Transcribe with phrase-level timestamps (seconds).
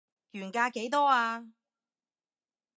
[0.31, 1.47] 原價幾多啊